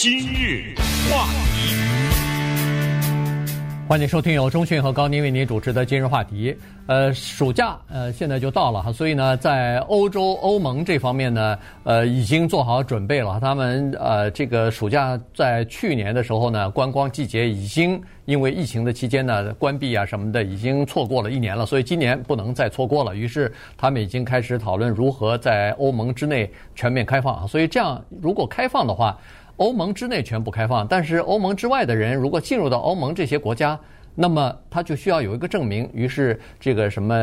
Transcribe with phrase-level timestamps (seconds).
[0.00, 0.76] 今日
[1.10, 1.74] 话题，
[3.88, 6.56] 欢迎收听由中讯和高宁为您主持的今日话题。
[6.86, 13.40] 呃，暑假呃现在就到了哈，所以呢，在欧洲欧盟这方面呢，呃已经做好准备了。
[13.40, 23.16] 他们呃这个暑假在去年的时候呢，观光季节已经因为疫情的期间呢关闭啊什么的，已经错过了一年了，所以今年不能再错过了。
[23.16, 27.48] 于是他们已经开始讨论如何在欧盟之内全面开放。
[27.48, 29.18] 所以这样如果开放的话。
[29.58, 33.78] 欧盟之内全部开放，但是欧盟之外的人如果进入到欧盟这些国家，
[34.14, 35.88] 那么他就需要有一个证明。
[35.92, 37.14] 于是这个什么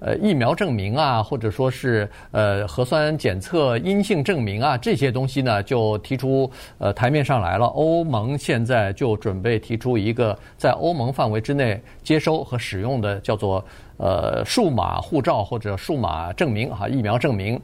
[0.00, 7.66] 呃疫苗证明啊，或者说是呃核酸检测阴性证明啊，这些东西呢就提出呃台面上来了。
[7.66, 13.64] 欧盟现在就准备提出一个在欧盟范围之内接收和使用的叫做
[13.98, 17.60] 呃数码护照或者数码证明哈，疫苗证明。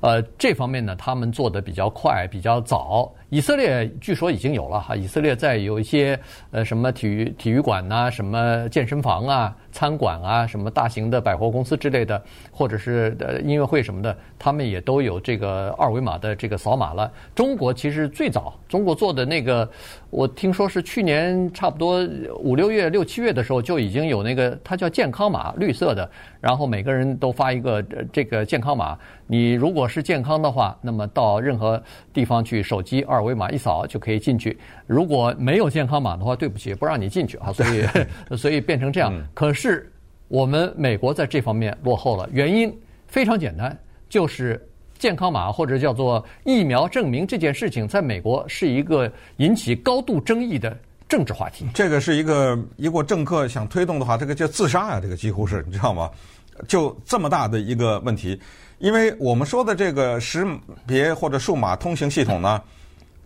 [0.00, 3.10] 呃，这方面呢，他们做的比较快，比较早。
[3.34, 6.16] 以色列据说已经有了哈，以色列在有一些
[6.52, 17.10] 呃什么体育体育馆呐、什么健身房啊、餐馆啊，什么大型的百货公司之类的，或者是呃音乐会什么的，他们也都有这个二维码的这个扫码了。
[17.34, 19.68] 中国其实最早，中国做的那个，
[20.10, 26.08] 我听说是去年差不多五六月、六七月的时候就已经有那个，它叫健康码，绿色的，
[26.40, 28.96] 然后每个人都发一个呃这个健康码。
[29.26, 31.82] 你如果是健康的话，那么到任何
[32.12, 34.56] 地方去，手机二维码一扫就可以进去。
[34.86, 37.50] 如果没有健康码的话，对不起，不让你进去啊。
[37.54, 39.12] 所以，所以变成这样。
[39.34, 39.90] 可是
[40.28, 42.72] 我们美国在这方面落后了，原因
[43.08, 43.76] 非常简单，
[44.08, 44.64] 就是
[44.98, 50.76] 健康码或者叫做疫苗证明这件事情，在美国是一个引起高度争议的
[51.08, 51.66] 政治话题。
[51.74, 56.10] 这个是一个一个政客想推动的话，这个叫自杀呀，这个几乎是你知道吗？
[56.68, 58.40] 就这么大的一个问题。
[58.78, 60.46] 因为我们说的这个识
[60.86, 62.60] 别或者数码通行系统呢，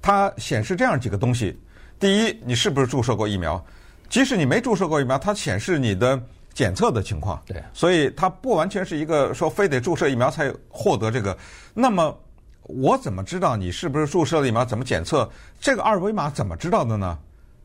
[0.01, 1.59] 它显示这样几个东西：
[1.99, 3.65] 第一，你是不是注射过疫苗？
[4.09, 6.21] 即使你没注射过疫苗，它显示你的
[6.55, 7.43] 检测的情况。
[7.47, 11.37] 对，所以它不完全是一个说非得注射疫苗才获得这个。
[11.75, 12.19] 那么
[12.63, 14.65] 我怎么知道你是不是注射了疫苗？
[14.65, 15.31] 怎么检测？
[15.61, 17.19] 这个二维码怎么知道的呢？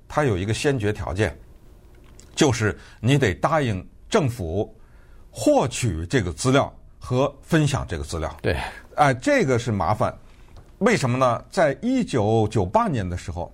[0.07, 1.37] 它有一个先决条件，
[2.35, 4.75] 就是你得答应政府
[5.31, 6.73] 获取这个资料。
[7.05, 8.53] 和分享这个资料，对，
[8.95, 10.17] 哎、呃，这个是麻烦，
[10.83, 11.41] 为什么呢？
[11.49, 13.49] 在一九九八年的时候，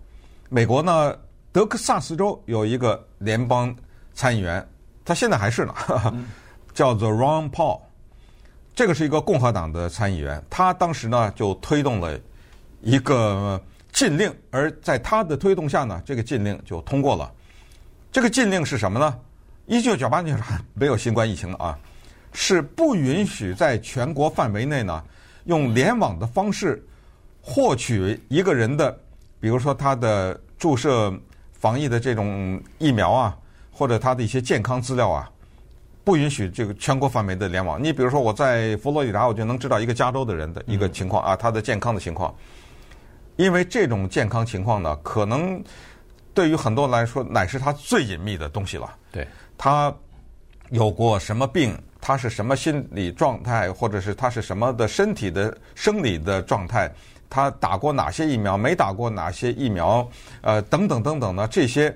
[0.49, 1.15] 美国呢，
[1.51, 3.73] 德克萨斯州有一个联邦
[4.15, 4.67] 参议员，
[5.05, 6.11] 他现在还是呢，呵呵
[6.73, 7.81] 叫做 Ron Paul，
[8.73, 12.19] 这个是一个共和党的参议员，他当时呢就推动了
[12.81, 13.61] 一个
[13.91, 17.31] 禁令，而在他的推动下呢，这个禁令就通过了。
[18.11, 19.15] 这个禁令是什么呢？
[19.67, 21.77] 一九九八年还没有新冠疫情了啊。
[22.33, 25.03] 是不允许在全国范围内呢，
[25.45, 26.83] 用联网的方式
[27.49, 28.95] 获取一个人的，
[29.39, 31.11] 比如说他的注射
[31.51, 33.35] 防疫的这种疫苗啊，
[33.71, 35.27] 或者他的一些健康资料啊，
[36.03, 37.83] 不允许这个全国范围的联网。
[37.83, 42.31] 你比如说我在佛罗里达，我就能知道一个加州的人的一个情况啊，他的健康的情况，
[43.35, 45.59] 因为这种健康情况呢，可能
[46.35, 48.95] 对于很多人来说乃是他最隐秘的东西了。
[49.11, 49.27] 对，
[49.57, 49.91] 他
[50.69, 51.75] 有过什么病？
[51.99, 56.89] 他是什么心理状态，或者是他是什么的身体的生理的状态？
[57.29, 58.57] 他打过哪些疫苗？
[58.57, 60.09] 没打过哪些疫苗？
[60.41, 61.47] 呃，等等等等呢？
[61.47, 61.95] 这些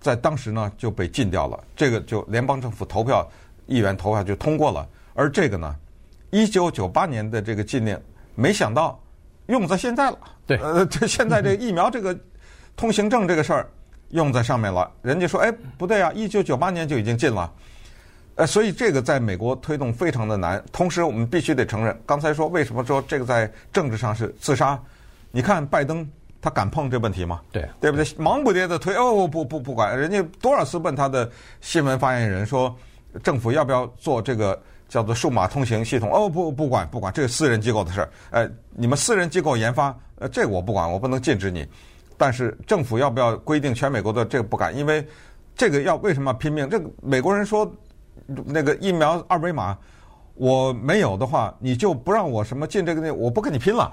[0.00, 1.58] 在当时呢就被禁掉了。
[1.74, 3.26] 这个就联邦政府投票，
[3.66, 4.86] 议员投票就通过了。
[5.14, 5.74] 而这个呢，
[6.30, 7.98] 一九九八年的这个禁令，
[8.34, 9.00] 没想到
[9.46, 10.18] 用在现在了。
[10.46, 12.16] 对，呃，这现在这个疫苗这个
[12.76, 13.70] 通行证这个事儿
[14.10, 14.90] 用在上面了。
[15.00, 17.50] 人家说，哎，不对啊，一九九八年就已经禁了。
[18.36, 20.62] 呃，所以这个在美国推动非常的难。
[20.70, 24.78] 同时，我们必须得承认，刚才说为什么说这个在政治上是自杀？
[25.30, 26.06] 你看拜登，
[26.42, 27.40] 他敢碰这问题吗？
[27.50, 28.06] 对，对不对？
[28.18, 31.30] 忙不迭的推，哦，不不不管，人家多少次问他的
[31.62, 32.76] 新闻发言人说，
[33.22, 36.12] 政府要不要做这个叫做数码通行系统？
[36.12, 38.10] 哦，不不管不管，这是私人机构的事儿。
[38.30, 41.66] 呃，你们私人机构研发，呃，这个我不管，我不能禁止你。
[42.18, 45.02] 但是政府要不要规定全美国的这个不敢，因为
[45.56, 46.68] 这个要为什么拼命？
[46.68, 47.74] 这个美国人说。
[48.26, 49.76] 那个疫苗二维码，
[50.34, 53.90] 我没有的话，你就不让我什么进这个那，我不跟你拼了，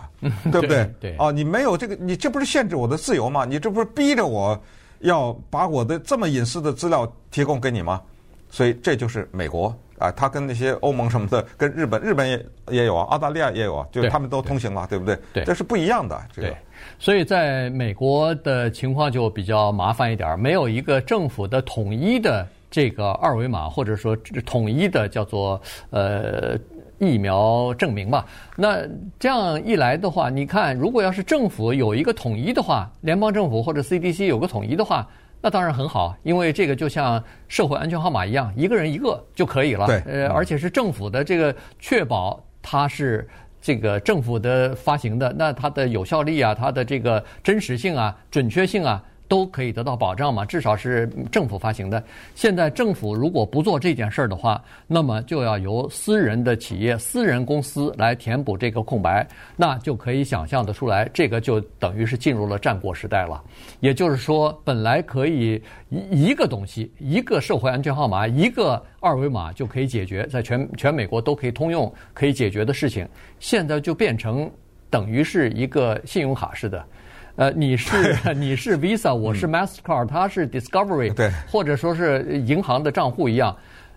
[0.52, 0.94] 对不对？
[1.00, 1.16] 对。
[1.18, 3.46] 啊，你没有这个，你这不是限制我的自由吗？
[3.46, 4.60] 你这不是逼着我
[5.00, 8.02] 要把我的这么隐私的资料提供给你吗？
[8.50, 15.18] 所以这就是美国啊，他跟那些欧盟什么的，跟日本，日本也也有啊，澳大利亚也有啊，就是他们都通行了，对，对不对？
[15.34, 16.22] 对，这是不一样的。
[16.34, 16.50] 这个。
[16.50, 16.58] 对。
[17.00, 22.46] 所以在美国的情况就比较麻烦一点，没有一个政府的统一的。
[22.74, 25.62] 这个二维码或者说统一的叫做
[25.92, 26.58] 呃
[26.98, 28.25] 疫苗证明吧。
[28.58, 28.80] 那
[29.20, 35.08] 这样一来的话，你看，如果要是政府有一个统一的话，联邦政府或者 CDC 有个统一的话，
[35.40, 39.86] 那当然很好，因为这个就像社会安全号码一样，一个人一个就可以了。
[39.86, 43.30] 对，呃，而且是政府的这个确保它是
[43.62, 49.04] 这个政府的发行的，那它的有效力啊，它的这个真实性啊，准确性啊。
[49.33, 52.03] 都可以得到保障嘛，至少是政府发行的。
[52.35, 59.27] 现在政府如果不做这件事儿的话，那么就要由私人的企业、私人公司来填补这个空白。
[59.56, 63.44] 那就可以想象得出来，这个就等于是进入了战国时代了。
[63.80, 65.59] 也就是说，本来可以
[65.89, 73.03] 一一个东西、一个社会安全号码、一个二维码就可以解决，在全全美国都可以通用、可以解决的事情，
[73.39, 74.47] 现在就变成
[74.91, 76.86] 等于是一个信用卡似的。
[77.35, 83.56] 呃，你是 你是 Visa，我是 Mastercard，它是 Discovery，对，或者说是银行的账户一样，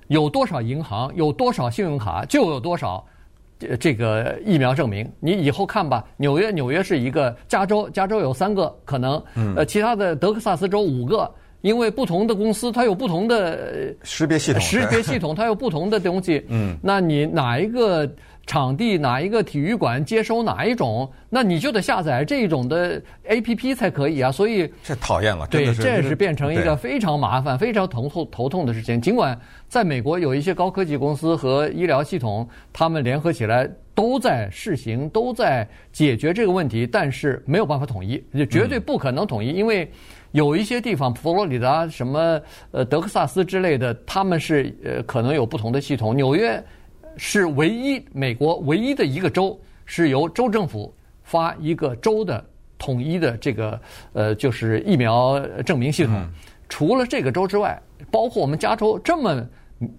[0.08, 3.04] 有多少银行，有多少信用卡，就有多少
[3.78, 5.06] 这个疫苗证明。
[5.20, 9.22] 你以后看吧，纽约纽约是一个，加州加州有三个可能，
[9.54, 11.30] 呃，其他的德克萨斯州五个，
[11.60, 16.42] 因为不同的公司它有不同的识别系统，识别系统它有不同的东西。
[16.48, 18.10] 嗯，那你哪一个？
[18.46, 24.30] 场地哪一个体育馆接收哪一种，那你就得下载这一种的 APP 才可以啊。
[24.30, 29.00] 所以这讨厌了，对，这是变成一个非常麻烦、非常头痛头痛的事情。
[29.00, 29.36] 尽管
[29.68, 39.90] 在美国有一些高科技公司和医疗系统，他们联合起来都在试行，都在解决这个问题，但是没有办法统一，也绝对不可能统一，因为
[40.30, 42.40] 有一些地方，佛罗里达、什么
[42.70, 46.62] 呃德克萨斯之类的，他们是呃可能有不同的系统，纽约。
[47.16, 52.44] 是唯一美国唯一的一个州是由州政府发一个州的
[52.78, 53.80] 统一的这个
[54.12, 56.28] 呃，就是疫苗证明系统。
[56.68, 57.80] 除了这个州之外，
[58.10, 59.46] 包括我们加州这么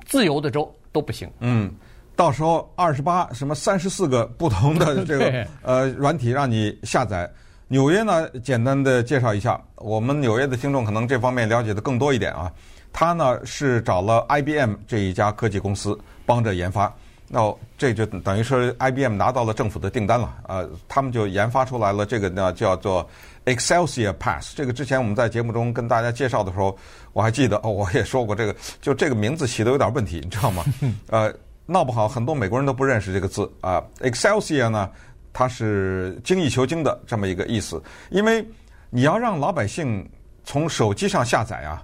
[0.05, 1.29] 自由的州都不行。
[1.39, 1.73] 嗯，
[2.15, 7.29] 到时候二十八什么三十四个不同的这个 呃软体让你下载。
[7.69, 12.51] 纽约呢，简单的介绍一下，我们纽约的听众可能这方面了解的更多一点啊。
[12.93, 16.93] 他呢是找了 IBM 这一家科技公司帮着研发。
[17.29, 23.05] 那、这就等于说，IBM 拿到了政府的订单了，呃，他们就研发出来了这个呢，叫做
[23.43, 24.55] Excelsior Pass。
[24.55, 26.77] 这个之前我们在节目中跟大家介绍的时候，
[27.11, 30.63] 我还记得，哦，我也说过这个，就这个名字起的有点问题，你知道吗？
[31.11, 31.33] 呃，
[31.65, 33.83] 闹不好很多美国人都不认识这个字啊。
[33.99, 34.89] Excelsior 呢，
[35.33, 38.47] 它是精益求精的这么一个意思，因为
[38.89, 40.09] 你要让老百姓
[40.45, 41.83] 从手机上下载啊。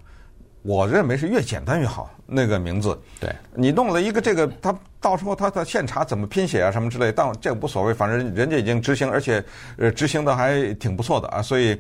[0.64, 2.10] 我认为是越简单越好。
[2.26, 9.44] 那个名字，对，你弄了一个这个，他到时候他他现查怎么拼写啊什么之类，但这个无所谓，反正人家已经执行，而且
[9.78, 11.44] 呃执行的还挺不错的啊。
[11.44, 11.80] 所以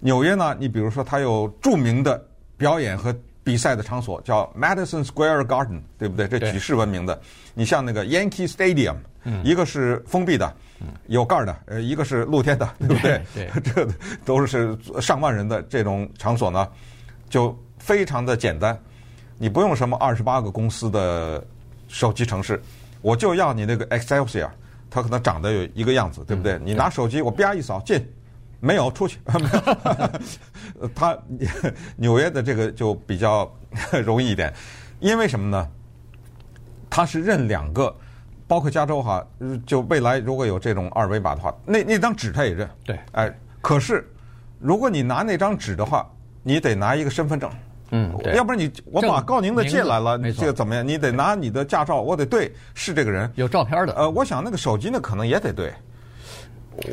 [0.00, 2.20] 纽约呢，你比如说它有著名的
[2.56, 6.26] 表演和比赛的场所，叫 Madison Square Garden，对不对？
[6.26, 7.20] 这举世闻名的。
[7.52, 10.52] 你像那个 Yankee Stadium，嗯一个是封闭的，
[11.06, 13.22] 有盖儿的，呃，一个是露天的，对不对？
[13.32, 13.86] 对， 这
[14.24, 16.66] 都是上万人的这种场所呢，
[17.28, 17.56] 就。
[17.84, 18.78] 非常的简单，
[19.36, 21.44] 你不用什么二十八个公司的
[21.86, 22.58] 手机城市，
[23.02, 24.48] 我就要你那个 Excelsior，
[24.88, 26.58] 它可能长得有一个样子，对不对？
[26.64, 28.02] 你拿手机我啪一扫进，
[28.58, 30.88] 没有出去， 没有。
[30.94, 31.14] 它
[31.96, 33.54] 纽约的这个就比较
[34.02, 34.50] 容易一点，
[34.98, 35.68] 因为什么呢？
[36.88, 37.94] 它是认两个，
[38.48, 39.22] 包括加州哈，
[39.66, 42.66] 就未来如果有这种二维码的话，那那张纸它也认。
[42.82, 44.10] 对，哎，可是
[44.58, 46.10] 如果你拿那张纸的话，
[46.42, 47.50] 你得拿一个身份证。
[47.96, 50.86] 嗯，要不然你我把高宁的借来了，你这个怎么样？
[50.86, 53.92] 你得拿你的驾照，我得对是这个人，有照片的。
[53.94, 55.72] 呃，我想那个手机呢，可能也得对。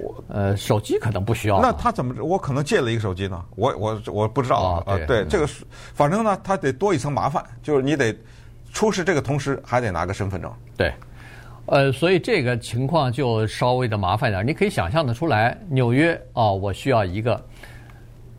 [0.03, 1.60] 我呃，手机可能不需要。
[1.60, 2.24] 那他怎么？
[2.24, 3.43] 我可能借了一个手机呢？
[3.55, 4.84] 我我我不知道啊。
[4.86, 5.65] 哦、对，对这个是，
[5.96, 8.15] 反正呢，他得多一层麻烦，就是你得
[8.72, 10.53] 出示这个，同时还得拿个身份证。
[10.77, 10.93] 对，
[11.65, 14.46] 呃，所以这个情况就稍微的麻烦点。
[14.46, 17.43] 你可以想象的出来，纽约哦，我需要一个。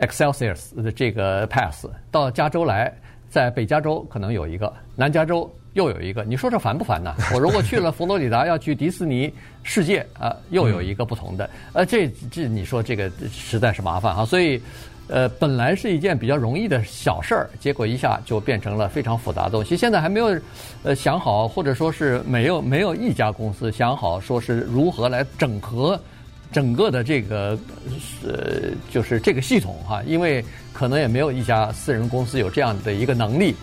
[0.03, 2.93] Excelsior 的这个 pass 到加州来，
[3.31, 7.15] 在北加州可能有一个，南加州又有一个，你说这烦不烦呢？
[7.33, 9.33] 我如果去了佛罗里达要去迪士尼
[9.63, 14.25] 世界啊，又有一个不同的，呃，这这你说这个实在是麻烦哈。
[14.27, 14.61] 所以，
[15.07, 19.77] 呃，本来是一件比较容易的小事儿，结果一下就变成了非常复杂的东西。
[19.77, 20.37] 现在还没有
[20.83, 25.99] 呃想好，或者说是没有没有一家公司想好说是如何来整合。
[26.53, 27.59] 整个的这个
[28.23, 33.55] 呃，就是这个系统哈，因为可能也没有一家私人公司有这样的一个能力，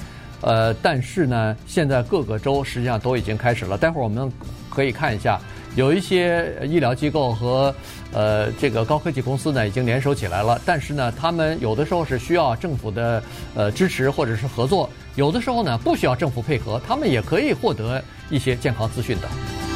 [0.41, 3.77] 呃，但是呢，现在各个州实际上都已经开始了。
[3.77, 4.31] 待会儿我们
[4.69, 5.39] 可以看一下，
[5.75, 7.73] 有一些医疗机构和
[8.11, 13.21] 呃这个高科技公司呢已经联手起来了，但是呢，他们有的时候是需要政府的
[13.55, 19.68] 呃支持或者是合作，有的时候呢不需要政府配合，他们也可以获得一些健康资讯的。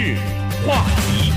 [0.00, 0.16] 日
[0.66, 1.30] 话题，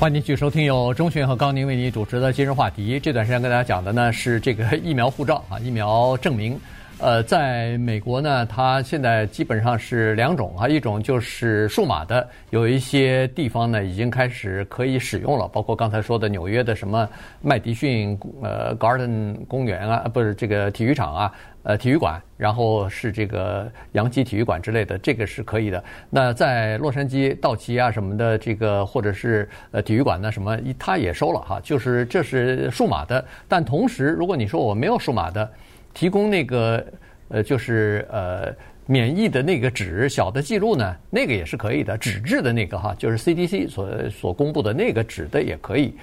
[0.00, 2.98] 欢迎继续收听由钟迅和高宁为你主持的今日话题。
[2.98, 6.58] 这段时间跟大家讲的呢是这个疫苗护照啊， 疫苗证明。
[6.98, 17.08] 呃，在美国呢，它现在基本上是两种啊，一种就是数码的，有一些地方呢已经开始可以使用了，包括刚才说的纽约的什么
[17.40, 25.82] 麦迪逊呃 Garden 公园啊，不是这个体育场啊，呃体育馆，然后是这个洋基体育馆之类的，这个是可以的。
[26.10, 33.24] 那在洛杉矶道奇啊什么的，这个或者是呃体育馆呢什么，他也收了哈，就是这是数码的。
[33.48, 35.50] 但同时，如果你说我没有数码的。
[35.94, 36.82] 提供那个
[37.28, 38.50] 呃，就是呃
[38.86, 45.94] 免疫的那个纸小的记录呢，那个也是可以的，纸质的那个哈，就是 CDC 所所公布的那个纸的也可以。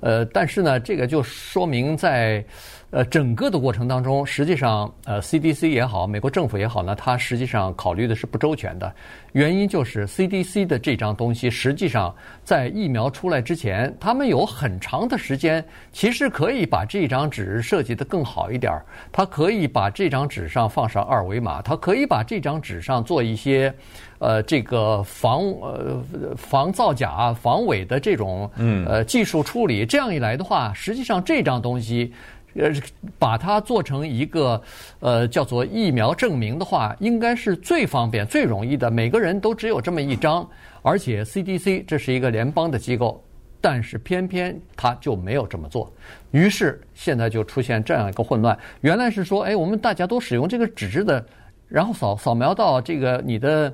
[0.00, 2.44] 呃，但是呢，这个就说明在。
[2.90, 8.90] 呃，整个的过程当中，实际上，呃，CDC 也好，美国政府也好呢，它实际上考虑的是不周全的。
[9.32, 18.82] 原因就是 CDC 的这张东西，实际上在疫苗出来之前，他们有很长的时间，其实可以把这张纸设计得更好一点儿。
[19.12, 23.70] 它可以把这张纸上放上二维码，它可以把这张纸上做一些，
[24.18, 26.02] 呃，这个防呃
[26.38, 29.84] 防造假、防伪的这种呃技术处理。
[29.84, 32.14] 这样一来的话，实际上这张东西。
[32.58, 32.72] 呃，
[33.18, 34.60] 把它做成一个
[35.00, 38.90] 呃叫做疫苗证明的话，应该是最方便、最容易的。
[38.90, 40.48] 每个人都只有这么一张，
[40.82, 43.22] 而且 CDC 这是一个联邦的机构，
[43.60, 45.92] 但是偏偏他就没有这么做。
[46.32, 48.58] 于是现在就出现这样一个混乱。
[48.80, 51.24] 原来是说，哎，我们大家都使用这个纸质的，
[51.68, 53.72] 然后扫扫描到这个你的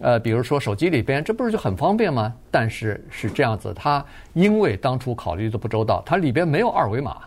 [0.00, 2.34] 呃，比如说手机里边，这不是就很方便吗？
[2.50, 7.18] 但是是这样子，它因为当初考虑的不周到，它里边没有二维码。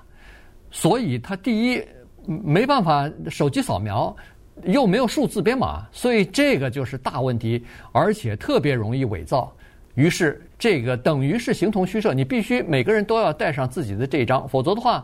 [0.80, 1.84] 所以它第一
[2.28, 4.16] 没办法手机扫描，
[4.64, 9.52] 又没有数字编码，所以这个就是大问题，而且特别容易伪造。
[9.96, 15.04] 于是这个等于是形同虚设，你必须每个人都要带上自己的这一张，否则的话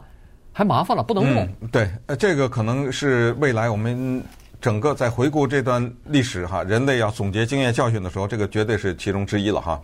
[0.52, 1.50] 还麻烦了，不能用。
[1.72, 4.24] 对，呃，这个可能是未来我们
[4.62, 9.82] 整个在回顾这段历史哈，人类要总结经验教训的时候，这个绝对是其中之一了哈。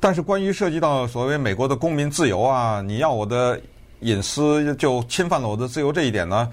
[0.00, 3.60] 但是关于涉及到所谓美国的公民自由啊，你要我的。
[4.00, 6.48] 隐私就侵犯了我的自由这一点呢，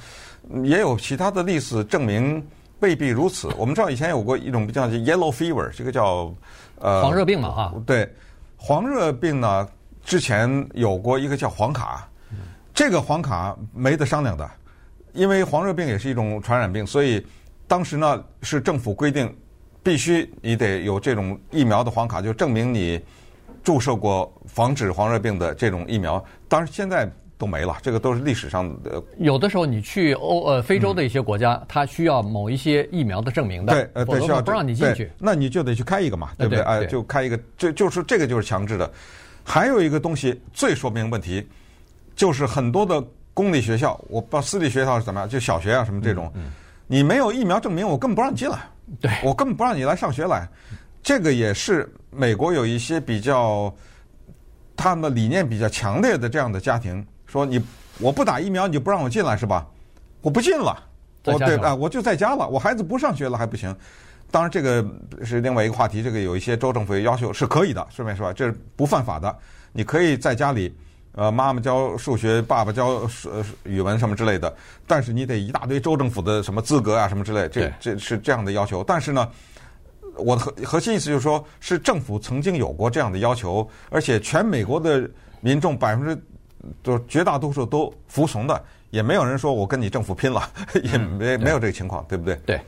[0.63, 2.45] 也有其他的例子证明
[2.79, 3.49] 未必如此。
[3.57, 6.33] 我们知道以前有过一种比较叫 yellow fever，这个叫
[6.79, 7.73] 呃黄热病嘛哈。
[7.85, 8.07] 对，
[8.57, 9.67] 黄热病呢
[10.03, 12.07] 之前有过一个叫黄卡，
[12.73, 14.49] 这个黄卡没得商量的，
[15.13, 17.25] 因为黄热病也是一种传染病，所以
[17.67, 19.33] 当时呢是政府规定
[19.81, 23.01] 必须你得有这种疫苗的黄卡，就证明你
[23.63, 26.23] 注射过防止黄热病的这种疫苗。
[26.49, 27.09] 当然现在。
[27.37, 29.01] 都没了，这个都是历史上的。
[29.19, 36.63] 有的时候你去欧呃非洲的一些国家，它需要某一些疫苗的证明的，对，呃，对，需要不让你进去，那你就得去开一个嘛，对不对？
[36.63, 38.91] 哎，就开一个，这就是这个就是强制的。
[39.43, 41.47] 还有一个东西最说明问题，
[42.15, 43.03] 就是很多的
[43.33, 46.33] 公立学校，我不知道私立学校是怎么样，就小学啊什么这种，
[46.87, 48.57] 你没有疫苗证明，我根本不让你进来，
[48.99, 50.47] 对，我根本不让你来上学来。
[51.03, 53.73] 这个也是美国有一些比较
[54.75, 57.05] 他们理念比较强烈的这样的家庭。
[57.27, 57.61] 说你
[57.99, 59.67] 我不打疫苗你就不让我进来是吧？
[60.21, 60.75] 我不进了，
[61.25, 62.47] 我对啊，我就在家了。
[62.47, 63.73] 我孩子不上学了还不行。
[64.31, 64.85] 当然这个
[65.23, 66.01] 是另外一个话题。
[66.01, 69.33] 这个有一些州政府要求是可以的，顺便说这是不犯法的。
[69.71, 70.75] 你可以在家里，
[71.13, 74.53] 呃，妈妈教数学，爸爸教呃语文什么之类的。
[74.85, 78.83] 但是你得一大堆州政府的什么资格啊什么之类，这这是这样的要求。
[78.83, 79.29] 但是呢，
[80.15, 86.21] 我的核核心意思就是说，是政府曾经有过这样的要求，而且全美国的民众百分之。
[86.83, 90.41] 就绝大多数都服从的，也没有人说我跟你政府拼了，
[90.83, 92.35] 也没没有这个情况，对不对？
[92.45, 92.59] 对，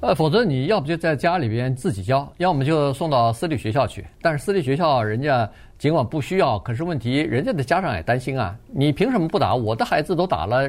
[0.00, 4.04] 呃，否则你要不就在家里边自己教，要么就送到私立学校去。
[4.20, 9.54] 但是私立学校人家尽管不需要，可是问题人家的家长也担心啊，你凭什么不打？
[9.54, 10.68] 我的孩子都打了，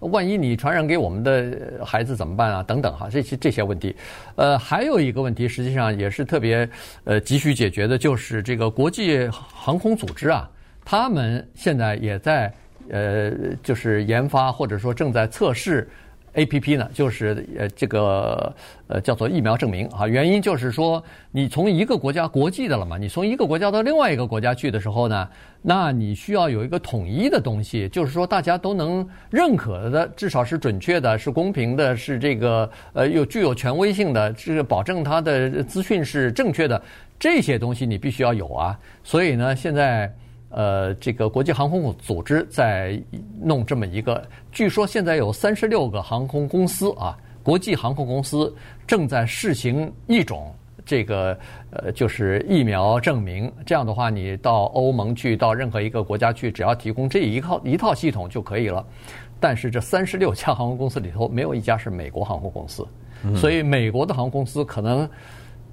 [0.00, 2.62] 万一你传染给我们的孩子怎么办啊？
[2.62, 3.96] 等等哈，这些这些问题。
[4.36, 6.68] 呃，还有一个问题，实际上也是特别
[7.04, 10.48] 呃急需解决的，就是这个国际航空组织啊。
[10.84, 12.52] 他们现在也在
[12.90, 13.30] 呃，
[13.62, 15.88] 就是研发或者说正在测试
[16.34, 18.54] APP 呢，就是呃这个
[18.88, 20.08] 呃叫做疫苗证明啊。
[20.08, 25.28] 原因就是说，你从一个国家国际的了嘛，你从一个国家到另外一个国家去的时候呢，
[25.62, 36.80] 那你需要有一个统一的东西，就是说大家都能认可的，至少是准确的，是公平的，是这个呃有具有权威性的，这个保证它的资讯是正确的，
[37.20, 38.76] 这些东西你必须要有啊。
[39.04, 40.12] 所以呢，现在。
[40.50, 43.00] 呃，这个国际航空组织在
[43.40, 48.54] 弄这么一个，据说现在有三十六个航空公司啊，国际航空公司
[48.86, 50.52] 正在试行一种
[50.84, 51.38] 这个
[51.70, 53.50] 呃，就是疫苗证明。
[53.64, 58.84] 这样的话，你到欧盟去，到任何一个国家去，只要提供这一套一套系统就可以了。
[59.38, 62.86] 但是这三十六家航空公司里头，没有一家是美国航空公司，
[63.36, 65.08] 所以美国的航空公司可能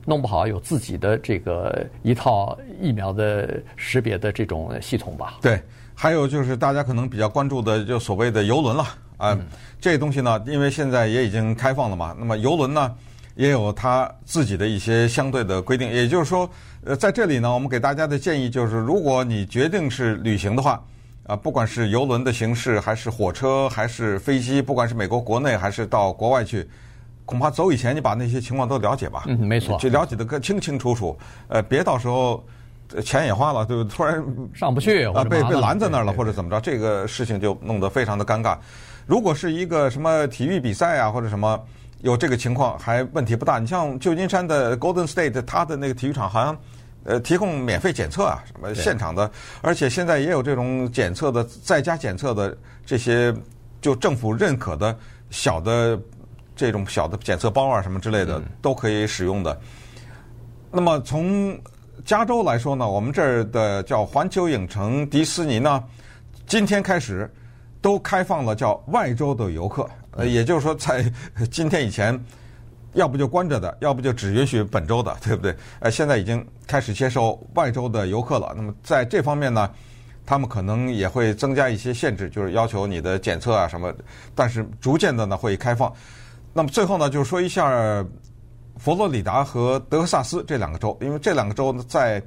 [0.09, 5.39] 弄不好有自己的这个一套疫苗的识别的这种系统吧。
[5.41, 5.61] 对，
[5.93, 8.83] 还有就是大家可能比较关注的，就所谓的游轮了
[9.17, 9.45] 啊，嗯、
[9.81, 12.95] 这东西呢，因为现在也已经开放了嘛，那么游轮呢？
[13.35, 16.49] 也有它自己的一些相对的规定，也就是说，
[16.85, 20.81] 呃，在这里呢，我们给大家的建议就是，如果你决定是旅行的话，
[21.27, 26.67] 啊，不管是游轮的形式，还是火车，还是飞机，不管是美国国内还是到国外去，
[27.27, 29.25] 恐怕走以前你把那些情况都了解吧。
[29.27, 31.15] 嗯，没错，就了解得更清清楚楚。
[31.47, 32.43] 呃，别到时候
[33.03, 33.89] 钱也花了，对不对？
[33.95, 38.57] 突然 上不去啊，被被拦在那儿了，或者怎么着，这个事情就弄得非常的尴尬。
[39.05, 41.59] 如果是一个什么体育比赛啊，或者什么。
[42.01, 43.57] 有这个情况还问题不大。
[43.57, 46.55] 你像旧金山的 Golden State，它的那个体育场好像
[47.03, 49.29] 呃提供免费检测啊，什么现场的，
[49.63, 52.55] 而且现在也有这种检测的在家检测的
[52.85, 53.33] 这些
[53.81, 54.95] 就政府认可的
[55.31, 55.99] 小的
[56.57, 59.57] 这种小的检测包啊什么之类的都可以使用的。
[60.69, 61.57] 那么从
[62.03, 65.83] 加州来说呢，我们这儿的叫环球影城迪士尼呢，
[66.45, 67.31] 今天开始
[67.81, 69.87] 都开放了叫外州的游客。
[70.11, 71.05] 呃，也就是说，在
[71.51, 72.19] 今天以前，
[72.93, 75.55] 要不就关着的，要不就只允许本州的， 对不对？
[75.79, 78.51] 呃，现在已经开始接受外州的游客了。
[78.55, 79.69] 那么在这方面呢，
[80.25, 83.93] 他们可能也会增加一些限制，就是要求你的检测啊什么。
[84.33, 85.93] 但是逐渐的呢会开放。
[86.57, 88.03] 那么最后呢，就是说一下
[88.79, 92.19] 佛罗里达和德克萨斯这两个州，因为这两个州呢在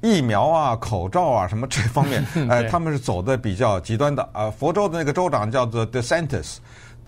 [0.00, 4.26] 疫苗啊、口罩啊什么这方面， 哎，他们是走的比较极端的。
[4.32, 6.56] 啊，佛州的那个州长叫做 DeSantis。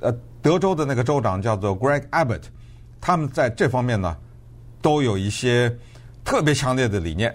[0.01, 2.43] 呃，德州的那个州长叫做 Greg Abbott，
[3.01, 4.15] 他们在这方面呢，
[4.83, 5.75] 都有一些
[6.23, 7.35] 特别强烈的理念，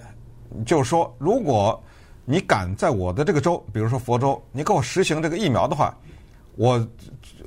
[0.63, 1.83] 就是说，如果
[2.23, 5.97] 你敢在我的这个州，比如说佛州，你给我实行这个疫苗的话，
[6.55, 6.87] 我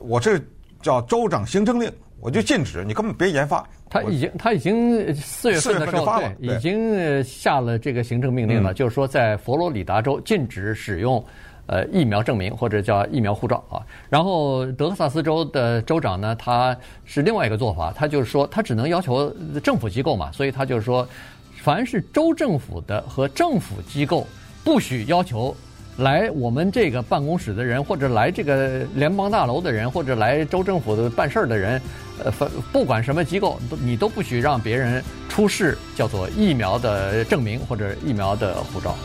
[0.01, 0.37] 我这
[0.81, 1.90] 叫州长行政令，
[2.21, 3.66] 我就禁止你根本别研发。
[3.88, 6.07] 他已经他已经四月份的时候
[6.40, 11.25] 对，已经下了这个行政命令了，就是说在佛罗里达州禁止使用。
[11.66, 21.09] 呃，疫苗证明或者叫疫苗护照啊，然后德克萨斯州的州长呢，他是另外一个做法，他就是说他只能要求政府机构嘛，所以他就是说，
[21.55, 24.27] 凡是州政府的和政府机构
[24.64, 25.55] 不许要求
[26.01, 31.81] 来我们这个办公室的人，或者来这个联邦大楼的人，或者来州政府的办事儿的人，
[32.25, 32.33] 呃，
[32.73, 38.97] 不管什么机构，你都不许让别人出示叫做疫苗的证明或者疫苗的护照。